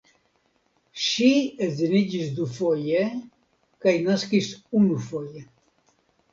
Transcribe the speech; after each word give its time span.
Ŝi 1.07 1.27
edziniĝis 1.65 2.33
dufoje 2.41 3.05
kaj 3.87 3.97
naskis 4.09 4.51
unufoje. 4.83 5.49